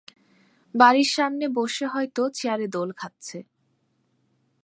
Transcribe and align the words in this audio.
বাড়ির 0.75 1.09
সামনে 1.11 1.45
বসে 1.49 1.85
হয়ত 1.87 2.17
চেয়ারে 2.33 2.67
দোল 2.67 2.89
খাচ্ছে। 2.93 3.37